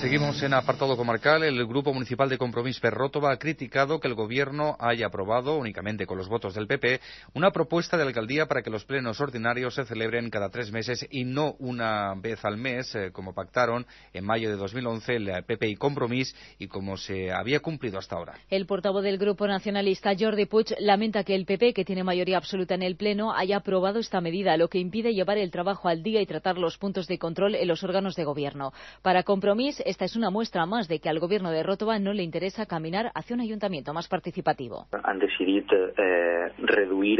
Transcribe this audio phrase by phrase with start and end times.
[0.00, 1.42] Seguimos en apartado comarcal.
[1.42, 6.18] El Grupo Municipal de Compromís Perrótoba ha criticado que el Gobierno haya aprobado, únicamente con
[6.18, 7.00] los votos del PP,
[7.32, 11.06] una propuesta de la alcaldía para que los plenos ordinarios se celebren cada tres meses
[11.10, 15.70] y no una vez al mes, eh, como pactaron en mayo de 2011 el PP
[15.70, 18.34] y Compromís y como se había cumplido hasta ahora.
[18.50, 22.74] El portavoz del Grupo Nacionalista, Jordi Puig, lamenta que el PP, que tiene mayoría absoluta
[22.74, 26.20] en el Pleno, haya aprobado esta medida, lo que impide llevar el trabajo al día
[26.20, 28.74] y tratar los puntos de control en los órganos de Gobierno.
[29.00, 32.22] Para Compromís, esta es una muestra más de que al gobierno de Rótova no le
[32.22, 34.86] interesa caminar hacia un ayuntamiento más participativo.
[35.02, 36.52] Han decidit eh,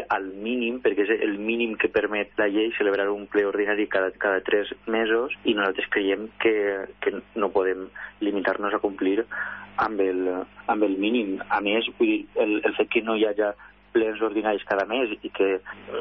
[0.08, 4.10] al mínim, perquè és el mínim que permet la llei celebrar un ple ordinari cada,
[4.18, 7.86] cada tres mesos i nosaltres creiem que, que no podem
[8.20, 9.24] limitar-nos a complir
[9.76, 10.26] amb el,
[10.66, 11.38] amb el mínim.
[11.48, 13.52] A més, vull dir, el, el fet que no hi hagi
[13.96, 15.56] plens ordinaris cada mes i que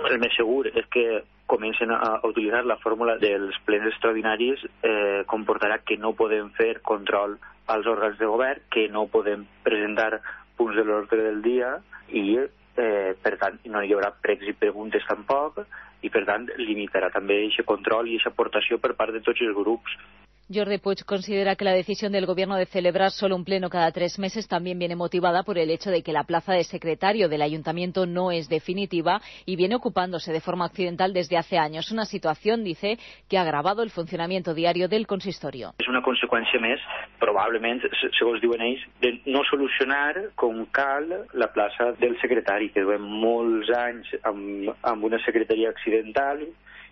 [0.09, 1.23] el més segur és que
[1.55, 7.37] comencen a, utilitzar la fórmula dels plens extraordinaris eh, comportarà que no podem fer control
[7.71, 10.19] als òrgans de govern, que no podem presentar
[10.59, 11.77] punts de l'ordre del dia
[12.11, 15.63] i, eh, per tant, no hi haurà pregs i preguntes tampoc
[16.03, 19.55] i, per tant, limitarà també aquest control i aquesta aportació per part de tots els
[19.55, 19.95] grups.
[20.47, 24.19] Jordi Puig considera que la decisión del Gobierno de celebrar solo un pleno cada tres
[24.19, 28.05] meses también viene motivada por el hecho de que la plaza de secretario del Ayuntamiento
[28.05, 31.91] no es definitiva y viene ocupándose de forma accidental desde hace años.
[31.91, 35.73] Una situación, dice, que ha agravado el funcionamiento diario del consistorio.
[35.81, 36.77] És una conseqüència més,
[37.19, 42.85] probablement, se- segons diuen ells, de no solucionar com cal la plaça del secretari, que
[42.85, 46.45] duem molts anys amb, amb una secretaria accidental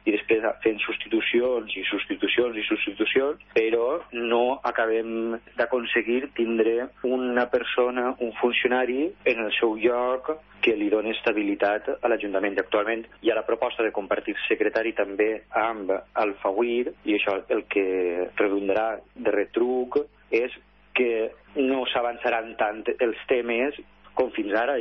[0.04, 8.16] i després fent substitucions i substitucions i substitucions, però no acabem d'aconseguir tindre una persona,
[8.20, 10.32] un funcionari en el seu lloc
[10.64, 12.58] que li doni estabilitat a l'Ajuntament.
[12.62, 15.92] Actualment hi ha la proposta de compartir secretari també amb
[16.24, 20.00] Alfauir i això el que redundarà de retruc
[20.32, 20.56] és
[20.96, 23.78] que no s'avançaran tant els temes
[24.14, 24.80] com fins ara.